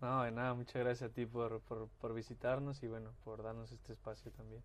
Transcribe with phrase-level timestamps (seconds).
[0.00, 3.72] No, de nada, muchas gracias a ti por, por, por visitarnos y bueno, por darnos
[3.72, 4.62] este espacio también.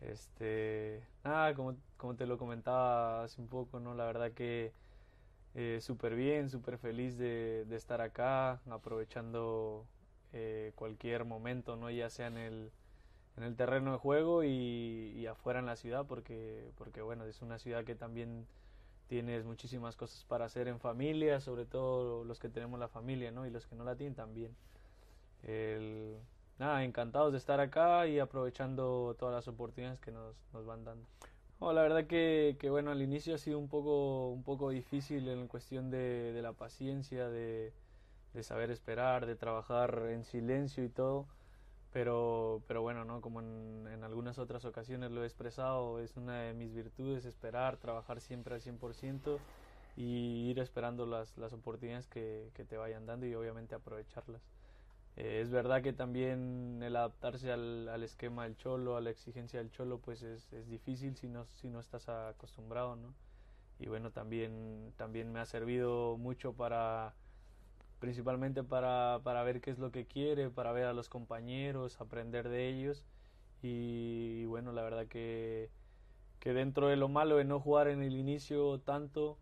[0.00, 3.94] Este, nada, como, como te lo comentaba hace un poco, ¿no?
[3.94, 4.72] La verdad que
[5.54, 9.86] eh, súper bien, súper feliz de, de, estar acá, aprovechando
[10.32, 11.90] eh, cualquier momento, ¿no?
[11.90, 12.70] Ya sea en el,
[13.36, 17.42] en el terreno de juego y, y, afuera en la ciudad, porque, porque bueno, es
[17.42, 18.46] una ciudad que también
[19.08, 23.46] tienes muchísimas cosas para hacer en familia, sobre todo los que tenemos la familia, ¿no?
[23.46, 24.54] Y los que no la tienen también.
[25.42, 26.16] El,
[26.58, 31.06] nada, encantados de estar acá y aprovechando todas las oportunidades que nos, nos van dando.
[31.58, 35.28] Oh, la verdad que, que, bueno, al inicio ha sido un poco, un poco difícil
[35.28, 37.72] en cuestión de, de la paciencia, de,
[38.34, 41.26] de saber esperar, de trabajar en silencio y todo.
[41.96, 43.22] Pero, pero bueno, ¿no?
[43.22, 47.78] como en, en, algunas otras ocasiones lo he expresado, es una de mis virtudes esperar,
[47.78, 49.38] trabajar siempre al 100%
[49.96, 54.42] y ir esperando las, las oportunidades que, que te vayan dando y obviamente aprovecharlas.
[55.16, 59.58] Eh, es verdad que también el adaptarse al, al, esquema del cholo, a la exigencia
[59.58, 63.14] del cholo, pues es, es difícil si no, si no estás acostumbrado, ¿no?
[63.78, 67.14] Y bueno, también, también me ha servido mucho para
[67.98, 72.48] principalmente para, para ver qué es lo que quiere, para ver a los compañeros, aprender
[72.48, 73.04] de ellos.
[73.62, 75.70] Y, bueno, la verdad que,
[76.40, 79.38] que dentro de lo malo de no jugar en el inicio tanto,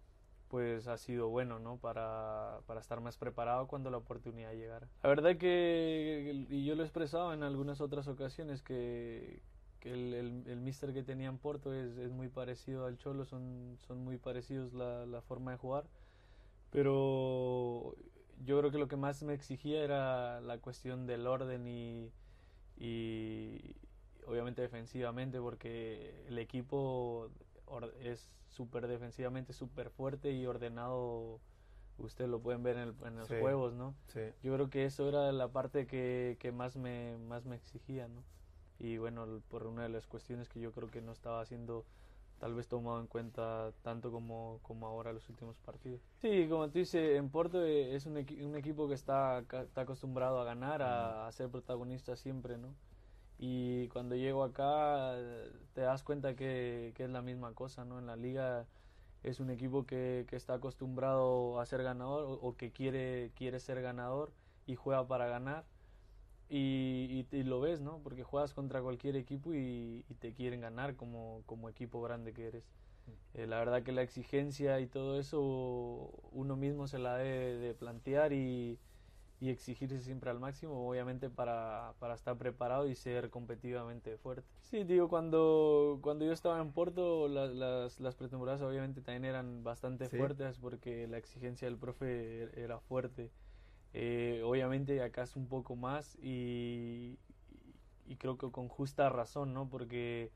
[0.48, 1.78] pues ha sido bueno, ¿no?
[1.78, 4.88] Para, para estar más preparado cuando la oportunidad llegara.
[5.02, 9.42] La verdad que, y yo lo he expresado en algunas otras ocasiones, que,
[9.80, 14.16] que el, mister que tenía en Porto es, muy parecido al Cholo, son, son muy
[14.16, 15.84] parecidos la forma de jugar,
[16.74, 17.83] pero
[18.44, 22.12] yo creo que lo que más me exigía era la cuestión del orden y,
[22.76, 23.76] y
[24.26, 27.30] obviamente defensivamente, porque el equipo
[28.00, 31.40] es súper defensivamente, súper fuerte y ordenado.
[31.98, 33.94] Ustedes lo pueden ver en, el, en los Sí, juegos, ¿no?
[34.08, 34.20] Sí.
[34.42, 38.24] Yo creo que eso era la parte que, que más, me, más me exigía, ¿no?
[38.78, 41.86] Y bueno, por una de las cuestiones que yo creo que no estaba haciendo
[42.44, 46.02] tal vez tomado en cuenta tanto como, como ahora los últimos partidos.
[46.20, 49.80] Sí, como tú dices, en Porto eh, es un, equi un equipo que está, está
[49.80, 52.74] acostumbrado a ganar, a, a, ser protagonista siempre, ¿no?
[53.38, 55.16] Y cuando llego acá
[55.72, 57.98] te das cuenta que, que, es la misma cosa, ¿no?
[57.98, 58.66] En la liga
[59.22, 63.58] es un equipo que, que está acostumbrado a ser ganador o, o, que quiere, quiere
[63.58, 64.34] ser ganador
[64.66, 65.64] y juega para ganar.
[66.48, 68.00] Y, y, y, lo ves, ¿no?
[68.02, 72.48] Porque juegas contra cualquier equipo y, y te quieren ganar como, como, equipo grande que
[72.48, 72.64] eres.
[73.34, 77.74] Eh, la verdad que la exigencia y todo eso uno mismo se la debe de
[77.74, 78.78] plantear y,
[79.40, 84.48] exigirse siempre al máximo, obviamente para, para, estar preparado y ser competitivamente fuerte.
[84.62, 89.62] Sí, digo, cuando, cuando yo estaba en Porto, las, las, las pretemporadas obviamente también eran
[89.62, 90.16] bastante ¿Sí?
[90.16, 93.32] fuertes porque la exigencia del profe era fuerte.
[93.94, 97.16] Eh, obviamente acá es un poco más y,
[98.18, 99.68] creo que con justa razón, ¿no?
[99.68, 100.32] Porque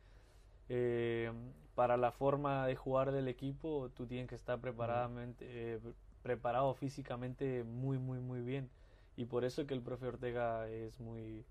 [0.68, 1.32] eh,
[1.74, 5.80] para la forma de jugar del equipo tú tienes que estar preparadamente, eh,
[6.22, 8.70] preparado físicamente muy, muy, muy bien.
[9.16, 11.44] Y por eso que el profe Ortega es muy,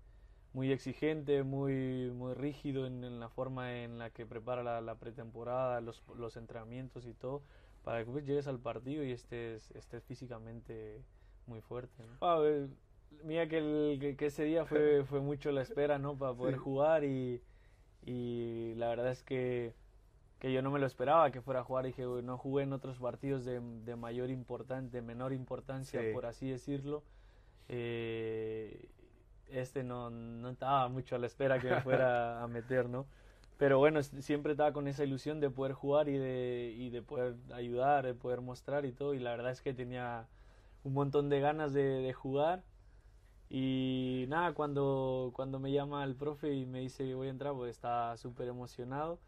[0.54, 5.80] muy exigente, muy, muy rígido en, la forma en la que prepara la, la pretemporada,
[5.82, 7.42] los, los, entrenamientos y todo,
[7.84, 11.02] para que pues, llegues al partido y estés, estés físicamente
[11.48, 12.02] muy fuerte.
[12.02, 12.16] ¿no?
[12.20, 12.42] Ah,
[13.24, 16.16] mira que, el, que, que, ese día fue, fue mucho la espera, ¿no?
[16.16, 16.60] Para poder sí.
[16.60, 17.42] jugar y,
[18.04, 19.74] y la verdad es que,
[20.38, 21.86] que yo no me lo esperaba que fuera a jugar.
[21.86, 26.12] Dije, no jugué en otros partidos de, de mayor importancia, de menor importancia, sí.
[26.12, 27.02] por así decirlo.
[27.68, 28.88] Eh,
[29.50, 33.06] este no, no estaba mucho a la espera que me fuera a meter, ¿no?
[33.56, 37.34] Pero bueno, siempre estaba con esa ilusión de poder jugar y de, y de poder
[37.52, 39.14] ayudar, de poder mostrar y todo.
[39.14, 40.28] Y la verdad es que tenía
[40.88, 42.64] un montón de ganas de, de jugar.
[43.50, 47.54] Y nada, cuando, cuando me llama el profe y me dice que voy a entrar,
[47.54, 49.18] pues estaba súper emocionado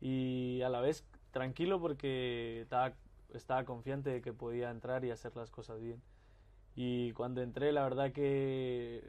[0.00, 2.94] y a la vez tranquilo porque estaba,
[3.34, 6.00] estaba confiante de que podía entrar y hacer las cosas bien.
[6.76, 9.02] Y cuando entré, la verdad que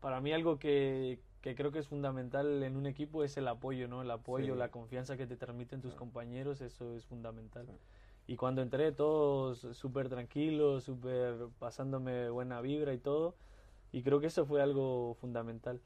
[0.00, 3.88] para mí algo que, que creo que es fundamental en un equipo es el apoyo,
[3.88, 4.02] ¿no?
[4.02, 4.58] El apoyo, sí.
[4.58, 7.66] la confianza que te transmiten tus compañeros, eso es fundamental.
[8.26, 13.34] Y cuando entré, todos súper tranquilos, súper pasándome buena vibra y todo.
[13.90, 15.80] Y creo que eso fue algo fundamental.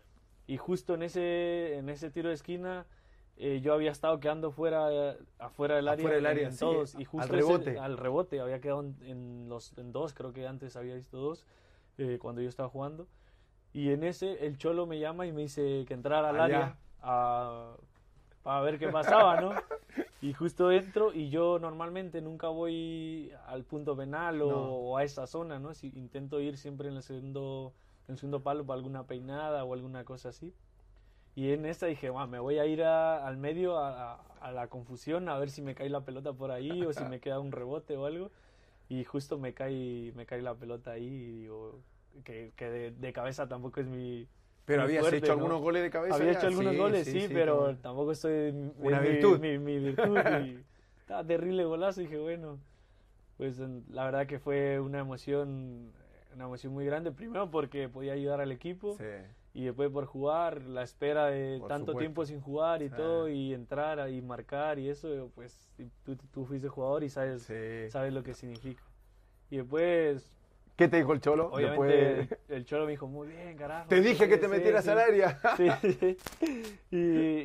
[0.47, 2.87] Y justo en ese, en ese tiro de esquina,
[3.37, 6.91] eh, yo había estado quedando fuera, afuera del área, afuera del área en, todos.
[6.91, 7.71] Sí, y justo al rebote.
[7.71, 11.17] Ese, al rebote, había quedado en, en, los, en dos, creo que antes había visto
[11.17, 11.47] dos,
[11.99, 13.09] eh, cuando yo estaba jugando.
[13.73, 16.45] Y en ese, el Cholo me llama y me dice que entrara al Allá.
[16.45, 17.77] área a,
[18.45, 19.51] a ver qué pasaba, ¿no?
[20.27, 24.57] y justo entro y yo normalmente nunca voy al punto penal o, No.
[24.75, 25.73] o a esa zona, ¿no?
[25.73, 27.73] Si, intento ir siempre en el segundo,
[28.09, 30.53] en el segundo palo para alguna peinada o alguna cosa así.
[31.37, 34.53] Y en esta dije, "Guau, me voy a ir a- al medio a, a- a
[34.53, 37.39] la confusión a ver si me cae la pelota por ahí o si me queda
[37.41, 38.31] un rebote o algo.
[38.89, 41.83] Y justo me cae, me cae la pelota ahí y digo
[42.25, 44.27] que, que de, de cabeza tampoco es mi...
[44.67, 45.33] Pero habías fuerte, hecho ¿no?
[45.35, 46.15] algunos goles de cabeza.
[46.17, 46.39] Había ya?
[46.39, 48.51] hecho algunos Sí, goles, sí, pero como- tampoco estoy...
[48.79, 49.39] Una mi- virtud.
[49.41, 50.65] Mi, mi virtud y
[51.01, 52.01] estaba terrible golazo.
[52.01, 52.59] Y dije, bueno,
[53.37, 53.59] pues
[53.89, 55.93] la verdad que fue una emoción,
[56.35, 57.13] una emoción muy grande.
[57.13, 59.05] Primero porque podía ayudar al equipo Sí.
[59.55, 61.99] y después por jugar, la espera de Por tanto supuesto.
[62.01, 62.97] tiempo sin jugar y Sí.
[62.97, 65.71] todo, y entrar y marcar y eso, pues
[66.05, 67.89] tú, tú fuiste jugador y sabes, Sí.
[67.91, 68.83] sabes lo que significa.
[69.49, 70.33] Y después,
[70.77, 71.51] ¿Qué te dijo el Cholo?
[71.53, 73.89] obviamente, Después- el Cholo me dijo, muy bien, carajo.
[73.89, 74.91] Te dije que te metieras sí".
[74.91, 75.41] al área.
[75.57, 75.69] Sí,
[76.01, 76.17] sí.
[76.91, 76.97] Y,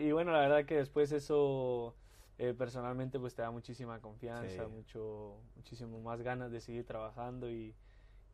[0.07, 1.95] y bueno, la verdad que después eso
[2.38, 7.74] eh, personalmente pues te da muchísima confianza, mucho, muchísimo más ganas de seguir trabajando y,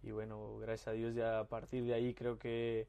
[0.02, 2.88] y bueno, gracias a Dios ya a partir de ahí creo que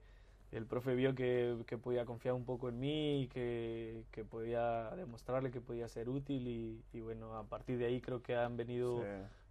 [0.51, 4.91] el profe vio que, que podía confiar un poco en mí, y que, que podía
[4.97, 8.57] demostrarle que podía ser útil y, y bueno, a partir de ahí creo que han
[8.57, 9.09] venido Sí.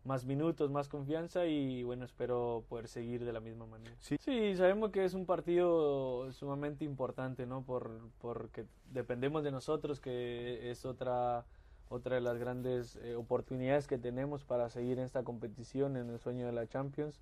[0.07, 3.93] Más minutos, más confianza y bueno, espero poder seguir de la misma manera.
[3.99, 4.17] Sí.
[4.55, 7.63] sabemos que es un partido sumamente importante, ¿no?
[7.63, 11.45] Por, porque dependemos de nosotros, que es otra,
[11.89, 16.19] otra de las grandes eh, oportunidades que tenemos para seguir en esta competición, en el
[16.19, 17.19] sueño de la Champions.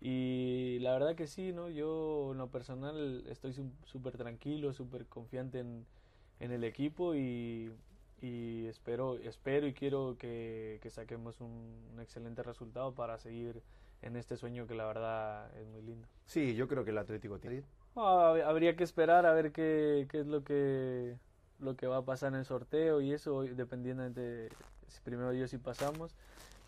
[0.00, 1.68] Y la verdad que sí, ¿no?
[1.68, 3.52] Yo en lo personal estoy
[3.84, 5.84] súper tranquilo, súper confiante en,
[6.38, 7.70] en el equipo y,
[8.20, 11.50] y espero, espero y quiero que, que saquemos un,
[11.92, 13.62] un excelente resultado para seguir
[14.02, 16.06] en este sueño que la verdad es muy lindo.
[16.26, 17.62] Sí, yo creo que el Atlético tiene.
[17.96, 21.16] Ah, hab- habría que esperar a ver qué, qué es lo que,
[21.58, 24.48] lo que va a pasar en el sorteo y eso, dependiendo de
[24.88, 26.14] si primero Dios si pasamos.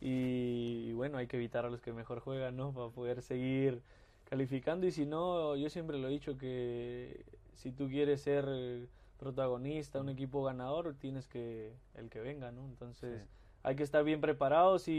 [0.00, 2.72] Y, y bueno, hay que evitar a los que mejor juegan, ¿no?
[2.72, 3.81] Para poder seguir
[4.28, 4.87] calificando.
[4.87, 8.88] Y si no, yo siempre lo he dicho que si tú quieres ser
[9.22, 12.64] protagonista, un equipo ganador, tienes que el que venga, ¿no?
[12.66, 13.28] Entonces Sí.
[13.62, 14.92] hay que estar bien preparados y,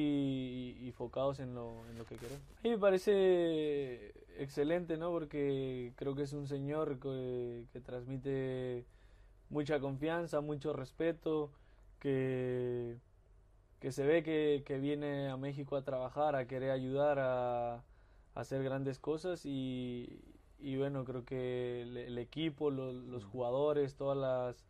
[0.80, 2.42] y, y focados en lo, en lo que queremos.
[2.58, 5.12] A mí me parece excelente, ¿no?
[5.12, 8.86] Porque creo que es un señor que, que transmite
[9.50, 11.52] mucha confianza, mucho respeto,
[12.00, 12.98] que,
[13.80, 17.84] que se ve que, que viene a México a trabajar, a querer ayudar a, a
[18.36, 20.22] hacer grandes cosas y,
[20.64, 24.68] y bueno, creo que el, el equipo, lo- los jugadores, todas las,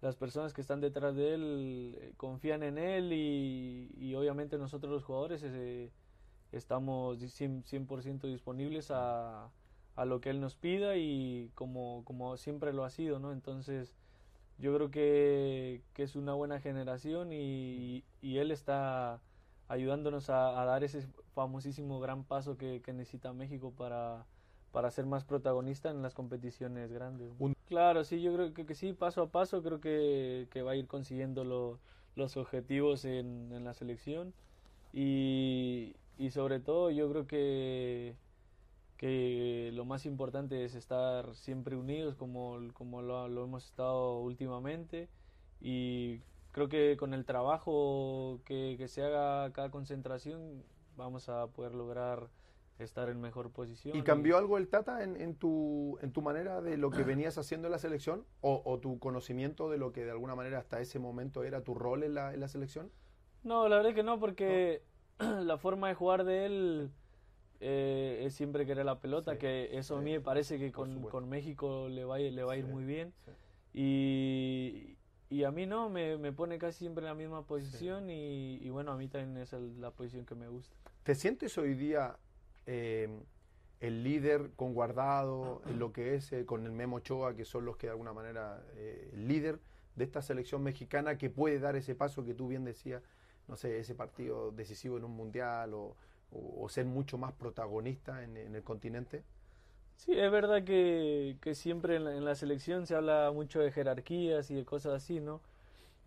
[0.00, 4.92] las personas que están detrás de él eh, confían en él y, y obviamente nosotros
[4.92, 5.94] los jugadores eh,
[6.52, 9.54] estamos di- 100%, 100% disponibles a,
[9.96, 13.32] a lo que él nos pida y como, como siempre lo ha sido, ¿no?
[13.32, 13.96] Entonces
[14.58, 19.24] yo creo que, que es una buena generación y, y él está
[19.68, 21.02] ayudándonos a, a dar ese
[21.34, 24.29] famosísimo gran paso que, que necesita México para,
[24.72, 27.32] para ser más protagonista en las competiciones grandes.
[27.64, 30.76] Claro, sí, yo creo que, que sí, paso a paso creo que, que va a
[30.76, 31.80] ir consiguiendo lo-
[32.16, 34.34] los objetivos en, en la selección
[34.92, 38.18] y, y sobre todo yo creo que,
[38.96, 45.10] que lo más importante es estar siempre unidos como, como lo, lo hemos estado últimamente
[45.60, 51.74] y creo que con el trabajo que, que se haga cada concentración vamos a poder
[51.74, 52.32] lograr
[52.84, 53.96] estar en mejor posición.
[53.96, 57.38] ¿Y cambió algo el Tata en, en tu, en tu manera de lo que venías
[57.38, 58.24] haciendo en la selección?
[58.40, 61.74] ¿O, o tu conocimiento de lo que de alguna manera hasta ese momento era tu
[61.74, 62.90] rol en la, en la selección?
[63.42, 64.82] No, la verdad es que no, porque
[65.18, 66.90] la forma de jugar de él
[67.60, 70.72] eh, es siempre querer la pelota, Sí, que eso a sí, mí me parece que
[70.72, 73.12] con, con México le va, a le va a ir Sí, muy bien.
[73.72, 74.96] Y,
[75.30, 78.70] y a mí no, me, me pone casi siempre en la misma posición y, y
[78.70, 80.74] bueno, a mí también es el- la posición que me gusta.
[81.02, 82.16] ¿Te sientes hoy día
[82.70, 83.08] eh,
[83.80, 87.64] el líder con Guardado, en lo que es eh, con el Memo Ochoa, que son
[87.64, 89.58] los que de alguna manera eh, el líder
[89.96, 93.02] de esta selección mexicana que puede dar ese paso que tú bien decías,
[93.48, 95.96] no sé, ese partido decisivo en un mundial o,
[96.32, 99.24] o- o ser mucho más protagonista en, en el continente?
[99.96, 103.70] Sí, es verdad que, que siempre en la, en la selección se habla mucho de
[103.70, 105.42] jerarquías y de cosas así, ¿no?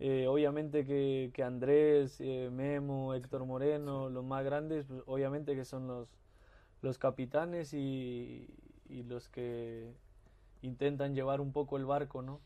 [0.00, 5.64] Eh, obviamente que, que Andrés, eh, Memo, Héctor Moreno, los más grandes, pues, obviamente que
[5.64, 6.08] son los,
[6.84, 8.46] los capitanes y,
[8.88, 9.94] y los que
[10.62, 12.40] intentan llevar un poco el barco, ¿no?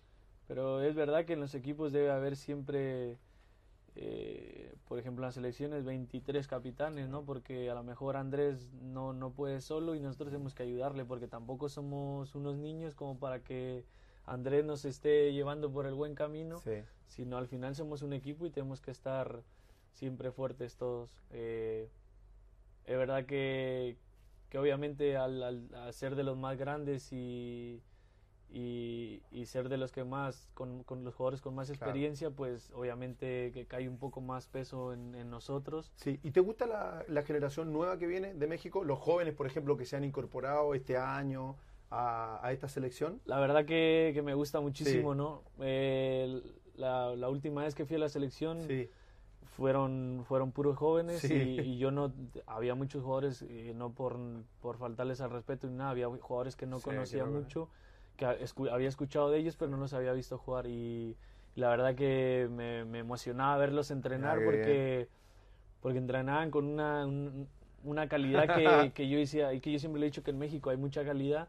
[0.47, 3.19] Pero es verdad que en los equipos debe haber siempre,
[3.97, 7.25] eh, por ejemplo, en las selecciones 23 capitanes, ¿no?
[7.25, 11.29] Porque a lo mejor Andrés no, no puede solo y nosotros tenemos que ayudarle porque
[11.29, 13.85] tampoco somos unos niños como para que
[14.25, 16.83] Andrés nos esté llevando por el buen camino, Sí.
[17.09, 19.43] sino al final somos un equipo y tenemos que estar
[19.93, 21.11] siempre fuertes todos.
[21.31, 21.89] Eh,
[22.85, 23.99] es verdad que,
[24.49, 27.83] que obviamente al, al- al ser de los más grandes y,
[28.51, 31.85] y, y ser de los que más, con, con los jugadores con más Claro.
[31.85, 35.93] experiencia, pues obviamente que cae un poco más peso en, en nosotros.
[35.97, 38.85] Sí, ¿y te gusta la, la generación nueva que viene de México?
[38.85, 41.57] Los jóvenes, por ejemplo, que se han incorporado este año
[41.91, 43.21] a, a esta selección.
[43.27, 45.19] La verdad que, que me gusta muchísimo, Sí.
[45.19, 45.43] ¿no?
[45.61, 46.41] Eh,
[46.77, 48.89] la, la última vez que fui a la selección Sí,
[49.57, 51.35] fueron, fueron puros jóvenes Sí.
[51.35, 52.13] y, y yo no,
[52.47, 54.17] había muchos jugadores, eh, no por,
[54.63, 57.69] por faltarles al respeto ni nada, había jugadores que no Sí, que conocía no- mucho,
[58.17, 61.17] que escu- había escuchado de ellos pero no los había visto jugar y
[61.57, 65.09] la verdad que me, me emocionaba verlos entrenar Ah, porque,
[65.83, 67.49] porque entrenaban con una, un-
[67.85, 70.39] una calidad que, que yo decía, y que yo siempre le he dicho que en
[70.39, 71.49] México hay mucha calidad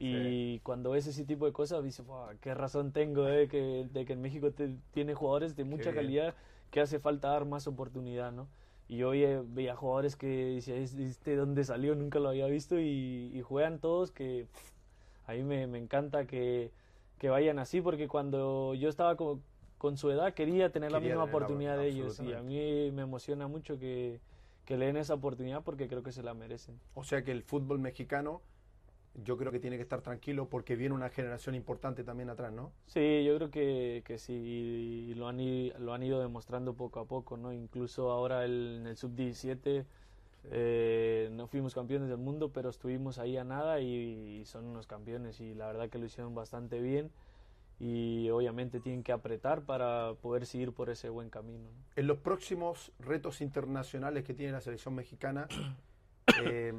[0.00, 4.04] y cuando ves ese tipo de cosas dices, "Buah, qué razón tengo eh, que, de
[4.04, 5.94] que en México te- tiene jugadores de mucha bien.
[5.96, 6.34] calidad
[6.70, 8.48] que hace falta dar más oportunidad, ¿no?
[8.88, 11.94] Y yo veía, veía jugadores que decía, "¿Este- ¿este dónde salió?
[11.94, 14.72] Nunca lo había visto y, y juegan todos que pff,
[15.28, 16.70] a mí me, me encanta que,
[17.18, 19.42] que vayan así porque cuando yo estaba con,
[19.76, 22.90] con su edad quería tener la misma tener la- oportunidad de ellos y a mí
[22.92, 24.20] me emociona mucho que,
[24.64, 26.78] que le den esa oportunidad porque creo que se la merecen.
[26.94, 28.40] O sea que el fútbol mexicano
[29.14, 32.72] yo creo que tiene que estar tranquilo porque viene una generación importante también atrás, ¿no?
[32.86, 34.32] Sí, yo creo que, que sí,
[35.10, 35.38] y lo han,
[35.84, 37.52] lo han ido demostrando poco a poco, ¿no?
[37.52, 39.84] Incluso ahora el- en el sub-17
[40.50, 44.86] eh, no fuimos campeones del mundo, pero estuvimos ahí a nada y, y son unos
[44.86, 47.10] campeones y la verdad que lo hicieron bastante bien
[47.80, 51.64] y obviamente tienen que apretar para poder seguir por ese buen camino.
[51.64, 51.84] ¿no?
[51.96, 55.46] En los próximos retos internacionales que tiene la selección mexicana,
[56.42, 56.72] eh,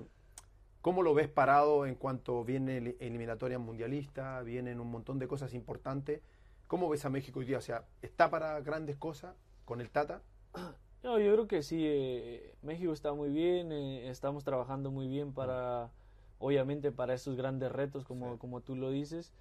[0.82, 5.54] ¿cómo lo ves parado en cuanto viene el- eliminatoria mundialista, vienen un montón de cosas
[5.54, 6.22] importantes?
[6.68, 7.58] ¿Cómo ves a México hoy día?
[7.58, 10.22] O sea, ¿está para grandes cosas con el Tata?
[11.02, 15.32] No, yo creo que sí, eh, México está muy bien, eh, estamos trabajando muy bien
[15.32, 15.92] para,
[16.40, 18.38] obviamente, para estos grandes retos, como, Sí.
[18.38, 19.32] como tú lo dices,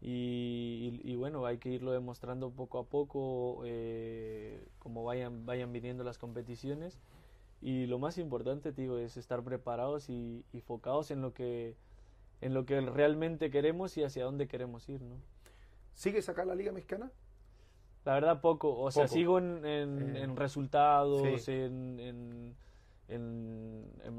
[0.00, 5.72] y, y- y bueno, hay que irlo demostrando poco a poco, eh, como vayan, vayan
[5.72, 6.98] viniendo las competiciones,
[7.60, 11.76] y lo más importante, te digo, es estar preparados y, y focados en lo que,
[12.40, 15.16] en lo que realmente queremos y hacia dónde queremos ir, ¿no?
[15.94, 17.10] ¿Sigues acá la Liga Mexicana?
[18.04, 21.52] La verdad poco, o sea, sigo en, en- Eh, en resultados, sí.
[21.52, 22.54] en, en-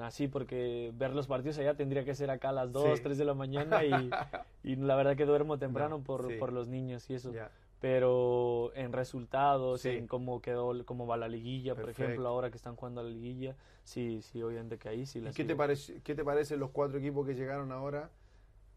[0.02, 3.04] así, porque ver los partidos allá tendría que ser acá a las 2, Sí.
[3.04, 3.90] 3 de la mañana y,
[4.64, 6.36] y la verdad que duermo temprano No, por, sí.
[6.38, 7.32] por los niños y eso.
[7.34, 7.50] Ya.
[7.86, 9.90] Pero en resultados, Sí.
[9.90, 13.12] en cómo quedó, cómo va la liguilla, por ejemplo, ahora que están jugando a la
[13.12, 16.60] liguilla, sí, sí, obviamente que ahí sí la ¿Y qué te, parece, qué te parecen
[16.60, 18.10] los cuatro equipos que llegaron ahora?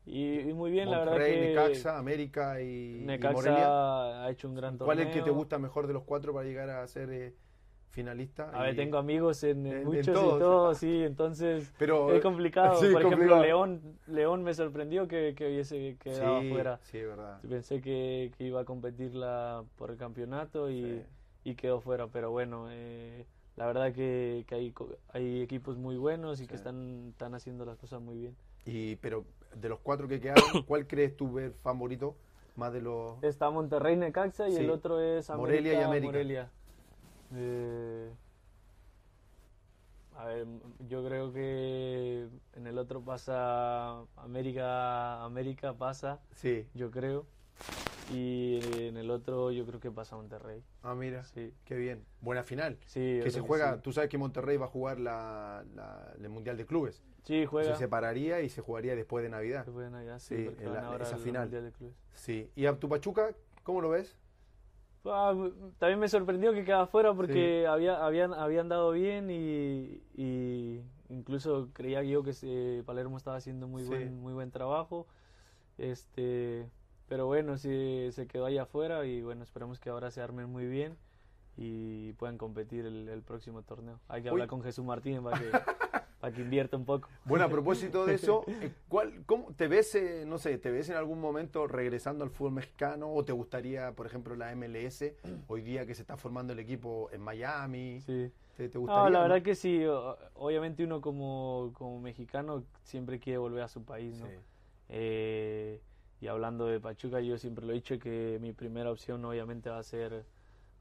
[0.05, 4.25] Y, y muy bien, la verdad que Necaxa, América y, y Necaxa Morelia.
[4.27, 5.19] ha hecho un gran ¿Cuál es torneo.
[5.19, 7.35] el que te gusta mejor de los cuatro para llegar a ser eh,
[7.91, 8.51] finalista?
[8.53, 10.37] A ver, tengo amigos en, en en- en muchos todos.
[10.37, 12.81] y todos, sí, entonces Pero, es complicado.
[12.81, 13.41] sí, Por ejemplo.
[13.43, 16.79] León, León me sorprendió que, que hubiese quedado sí, fuera.
[16.83, 17.41] sí, verdad.
[17.49, 21.05] Pensé que, que iba a competir la, por el campeonato y,
[21.57, 23.25] quedó fuera, pero bueno, eh,
[23.57, 24.73] la verdad que, que
[25.15, 28.37] hay, equipos muy buenos y que están, están haciendo las cosas muy bien.
[28.67, 29.25] Y, pero
[29.57, 32.17] de los cuatro que quedaron, ¿cuál crees tú ver favorito
[32.55, 33.23] más de los...?
[33.23, 36.07] Está Monterrey, Necaxa y el otro es América, Morelia y América.
[36.13, 36.51] Morelia.
[37.35, 38.11] Eh,
[40.17, 40.47] a ver,
[40.89, 46.67] yo creo que en el otro pasa América, América pasa, Sí.
[46.75, 47.27] yo creo.
[48.11, 50.63] Y en el otro yo creo que pasa Monterrey.
[50.83, 52.05] Ah, mira, Sí, qué bien.
[52.23, 52.79] Buena final.
[52.87, 53.21] sí.
[53.23, 53.81] Que se juega, sí.
[53.83, 57.03] tú sabes que Monterrey va a jugar la, la- el Mundial de Clubes.
[57.25, 57.73] Sí, juega.
[57.75, 59.65] Se separaría y se jugaría después de Navidad.
[59.67, 61.43] Se juegan allá, sí, en la- esa al final.
[61.43, 61.97] Mundial de Clubes.
[62.15, 62.51] Sí.
[62.57, 64.17] ¿Y a tu Pachuca, cómo lo ves?
[65.05, 65.35] Ah,
[65.79, 71.71] también me sorprendió que quedaba fuera porque había, habían, habían dado bien y, y incluso
[71.73, 73.89] creía yo que se- Palermo estaba haciendo muy Sí.
[73.89, 75.07] buen, muy buen trabajo.
[75.79, 76.69] Este,
[77.09, 80.67] pero bueno, sí, se quedó allá afuera y bueno, esperemos que ahora se armen muy
[80.67, 80.97] bien
[81.57, 84.01] y puedan competir el, el próximo torneo.
[84.09, 84.33] Hay que Uy.
[84.33, 85.51] hablar con Jesús Martínez para que,
[86.21, 87.09] para que invierta un poco.
[87.25, 90.89] Bueno, a propósito de eso, eh, ¿cuál, cómo, ¿te ves, eh, no sé, te ves
[90.89, 95.05] en algún momento regresando al fútbol mexicano o te gustaría, por ejemplo, la MLS,
[95.49, 98.01] hoy día que se está formando el equipo en Miami?
[98.01, 98.33] Sí.
[98.57, 99.05] ¿Te, te gustaría?
[99.05, 99.85] No, la verdad que sí.
[100.35, 104.27] Obviamente uno como, como mexicano siempre quiere volver a su país, ¿no?
[104.27, 104.33] Sí.
[104.89, 105.81] Eh,
[106.21, 109.79] y hablando de Pachuca, yo siempre lo he dicho que mi primera opción obviamente va
[109.79, 110.25] a ser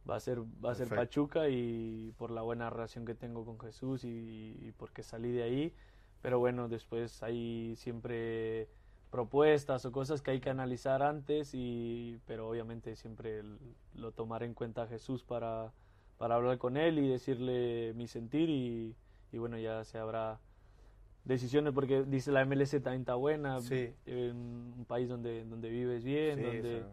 [0.09, 0.95] va a ser va a ser Perfecto.
[0.95, 5.43] Pachuca y por la buena relación que tengo con Jesús y, y porque salí de
[5.43, 5.73] ahí,
[6.21, 8.69] pero bueno, después hay siempre
[9.09, 13.43] propuestas o cosas que hay que analizar antes, y, pero obviamente siempre
[13.95, 15.71] lo tomaré en cuenta Jesús para,
[16.17, 18.95] para hablar con él y decirle mi sentir y,
[19.31, 20.39] y bueno, ya se habrá
[21.23, 23.59] decisiones porque dice la MLS también está buena,
[24.05, 24.35] en
[24.77, 26.85] un país donde, donde vives bien, donde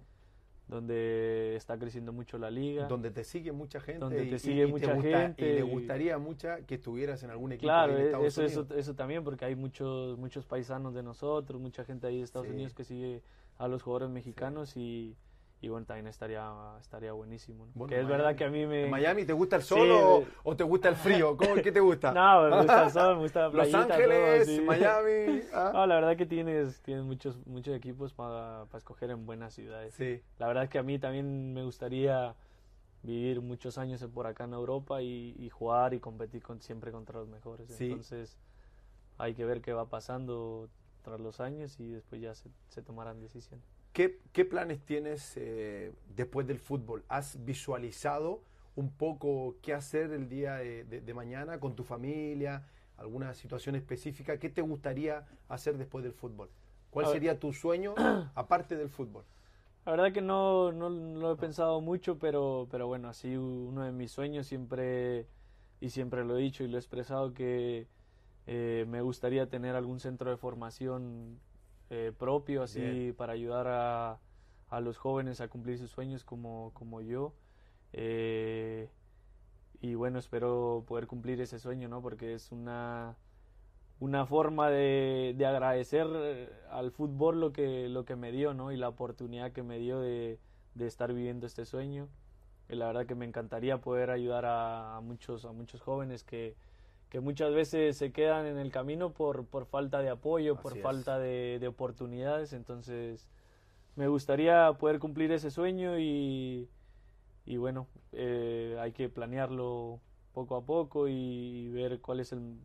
[0.69, 2.87] donde está creciendo mucho la liga.
[2.87, 4.01] Donde te sigue mucha gente.
[4.01, 5.49] Donde te sigue mucha gente.
[5.49, 8.67] Y le gustaría mucha que estuvieras en algún equipo claro, de Estados eso, Unidos.
[8.67, 12.49] Eso, eso también, porque hay muchos, muchos paisanos de nosotros, mucha gente ahí de Estados
[12.49, 13.23] Unidos que sigue
[13.59, 15.17] a los jugadores mexicanos y
[15.65, 16.47] y bueno, también estaría,
[16.79, 17.67] estaría buenísimo.
[17.89, 18.87] que es verdad que a mí me...
[18.87, 21.39] Miami te gusta el sol o, te gusta el frío?
[21.39, 22.13] ¿Cómo, ¿Qué te gusta?
[22.15, 23.79] no, me gusta el sol, me gusta la playita.
[23.79, 25.41] Los Ángeles, Miami.
[25.55, 25.71] ¿ah?
[25.73, 29.95] No, la verdad que tienes, tienes muchos, muchos equipos para escoger en buenas ciudades.
[29.95, 30.21] Sí.
[30.39, 32.35] La verdad es que a mí también me gustaría
[33.03, 37.29] vivir muchos años por acá en Europa y, jugar y competir con, siempre contra los
[37.29, 37.81] mejores.
[37.81, 38.37] Entonces
[39.17, 40.69] hay que ver qué va pasando
[41.01, 43.74] tras los años y después ya se, se tomarán decisiones.
[43.95, 47.05] ¿Qué, planes tienes eh, después del fútbol?
[47.09, 48.43] ¿Has visualizado
[48.75, 52.67] un poco qué hacer el día de, mañana con tu familia?
[52.97, 54.37] ¿Alguna situación específica?
[54.41, 56.51] ¿Qué te gustaría hacer después del fútbol?
[56.91, 57.95] ¿Cuál sería tu sueño
[58.35, 59.23] aparte del fútbol?
[59.87, 63.93] La verdad que no, no, lo he pensado mucho, pero, pero bueno, así uno de
[63.93, 65.29] mis sueños siempre,
[65.81, 67.87] y siempre lo he dicho y lo he expresado, que
[68.49, 71.39] eh, me gustaría tener algún centro de formación
[71.91, 74.19] eh, propio, así para ayudar a,
[74.69, 77.35] a, los jóvenes a cumplir sus sueños como, como yo.
[77.93, 78.89] Eh,
[79.81, 82.01] y bueno, espero poder cumplir ese sueño, ¿no?
[82.01, 83.17] Porque es una,
[84.01, 86.07] una forma de, de, agradecer
[86.71, 88.73] al fútbol lo que, lo que me dio, ¿no?
[88.73, 90.39] Y la oportunidad que me dio de,
[90.75, 92.09] de estar viviendo este sueño.
[92.69, 96.57] Y la verdad que me encantaría poder ayudar a, a muchos, a muchos jóvenes que,
[97.15, 101.17] que muchas veces se quedan en el camino por, por falta de apoyo, por falta
[101.21, 102.53] de, de, oportunidades.
[102.53, 103.29] Entonces,
[103.95, 106.69] me gustaría poder cumplir ese sueño y,
[107.47, 110.01] y bueno, eh, hay que planearlo
[110.33, 112.59] poco a poco y ver cuál es el,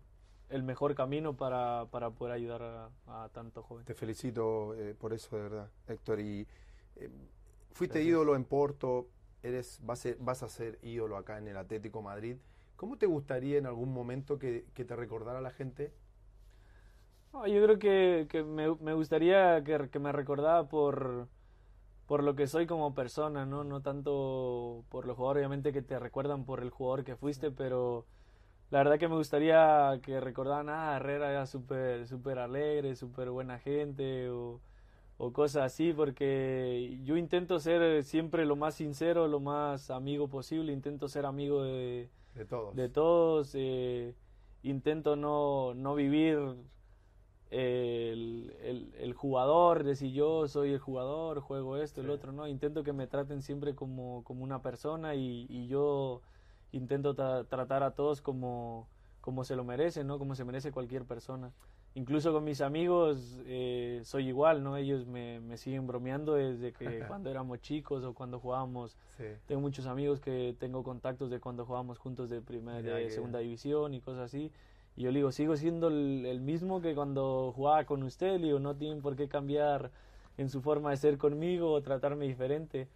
[0.50, 3.86] el mejor camino para, para poder ayudar a, tanto joven.
[3.86, 6.22] Te felicito eh, por eso, de verdad, Héctor.
[6.22, 6.48] Y
[6.96, 7.12] eh,
[7.74, 9.10] fuiste ídolo en Porto,
[9.44, 12.38] eres, vas, a, vas a ser ídolo acá en el Atlético Madrid.
[12.80, 15.92] ¿Cómo te gustaría en algún momento que, te recordara la gente?
[17.34, 21.28] yo creo que, me, gustaría que, me recordara por,
[22.08, 23.66] por lo que soy como persona, ¿no?
[23.66, 28.06] No tanto por los jugadores, obviamente que te recuerdan por el jugador que fuiste, pero
[28.70, 33.60] la verdad que me gustaría que recordaran, ah, Herrera era súper super alegre, súper buena
[33.60, 34.62] gente o,
[35.18, 40.72] o cosas así, porque yo intento ser siempre lo más sincero, lo más amigo posible,
[40.72, 42.76] intento ser amigo de de todos.
[42.76, 43.52] De todos.
[43.54, 44.16] Eh,
[44.64, 46.38] intento no, no vivir
[47.50, 52.48] el, el, el, jugador, decir yo soy el jugador, juego esto, el otro, no.
[52.48, 56.22] Intento que me traten siempre como, como una persona y, y yo
[56.72, 58.88] intento tratar a todos como,
[59.22, 60.20] como se lo merecen, ¿no?
[60.20, 61.52] Como se merece cualquier persona
[61.96, 64.78] incluso con mis amigos eh, soy igual, ¿no?
[64.78, 68.98] Ellos me, me, siguen bromeando desde que cuando éramos chicos o cuando jugábamos.
[69.48, 73.94] Tengo muchos amigos que tengo contactos de cuando jugábamos juntos de primera, de segunda división
[73.94, 74.52] y cosas así.
[74.96, 78.60] Y yo le digo, sigo siendo el, mismo que cuando jugaba con usted, le digo,
[78.60, 79.92] no tienen por qué cambiar
[80.38, 82.88] en su forma de ser conmigo o tratarme diferente.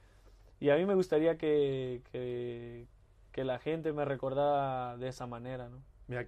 [0.60, 2.88] Y a mí me gustaría que, que,
[3.32, 5.78] que la gente me recordara de esa manera, ¿no?
[6.08, 6.26] Mira,